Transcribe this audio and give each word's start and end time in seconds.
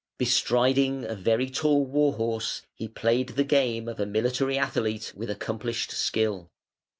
Bestriding 0.17 1.05
a 1.05 1.13
very 1.13 1.47
tall 1.47 1.85
war 1.85 2.13
horse 2.13 2.63
he 2.73 2.87
played 2.87 3.27
the 3.29 3.43
game 3.43 3.87
of 3.87 3.99
a 3.99 4.05
military 4.07 4.57
athlete 4.57 5.13
with 5.15 5.29
accomplished 5.29 5.91
skill. 5.91 6.49